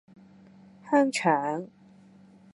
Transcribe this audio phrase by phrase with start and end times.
[0.89, 1.67] 香腸